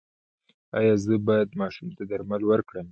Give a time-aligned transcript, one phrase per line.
[0.77, 2.79] ایا زه باید ماشوم ته درمل ورکړم؟